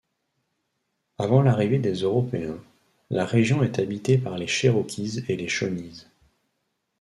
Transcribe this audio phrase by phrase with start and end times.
[1.19, 2.57] Avant l'arrivée des Européens,
[3.11, 6.07] la région est habitée par les Cherokees et les Shawnees.